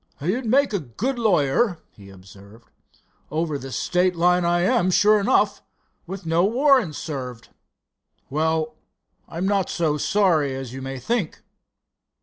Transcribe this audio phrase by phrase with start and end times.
[0.19, 2.71] "You'd make a good lawyer," he observed.
[3.29, 5.61] "Over the state line I am, sure enough,
[6.07, 7.49] with no warrant served.
[8.27, 8.77] Well,
[9.29, 11.43] I'm not so sorry as you may think."